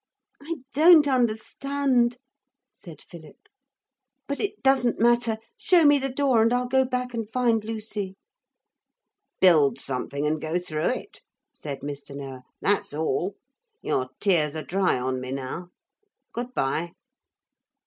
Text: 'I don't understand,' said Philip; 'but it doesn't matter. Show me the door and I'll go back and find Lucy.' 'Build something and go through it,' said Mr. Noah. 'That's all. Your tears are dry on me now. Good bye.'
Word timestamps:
'I 0.41 0.55
don't 0.73 1.07
understand,' 1.07 2.17
said 2.73 3.03
Philip; 3.03 3.37
'but 4.27 4.39
it 4.39 4.63
doesn't 4.63 4.99
matter. 4.99 5.37
Show 5.57 5.85
me 5.85 5.99
the 5.99 6.09
door 6.09 6.41
and 6.41 6.51
I'll 6.51 6.65
go 6.67 6.85
back 6.85 7.13
and 7.13 7.31
find 7.31 7.63
Lucy.' 7.63 8.15
'Build 9.39 9.79
something 9.79 10.25
and 10.25 10.41
go 10.41 10.57
through 10.57 10.89
it,' 10.89 11.21
said 11.53 11.81
Mr. 11.81 12.15
Noah. 12.15 12.41
'That's 12.61 12.95
all. 12.95 13.35
Your 13.83 14.09
tears 14.19 14.55
are 14.55 14.63
dry 14.63 14.99
on 14.99 15.21
me 15.21 15.31
now. 15.31 15.69
Good 16.33 16.55
bye.' 16.55 16.93